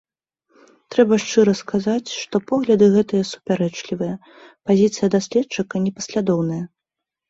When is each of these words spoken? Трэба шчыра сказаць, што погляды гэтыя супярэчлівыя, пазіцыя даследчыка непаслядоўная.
Трэба 0.95 1.19
шчыра 1.23 1.53
сказаць, 1.61 2.09
што 2.23 2.35
погляды 2.53 2.85
гэтыя 2.97 3.29
супярэчлівыя, 3.35 4.21
пазіцыя 4.69 5.07
даследчыка 5.17 5.89
непаслядоўная. 5.89 6.63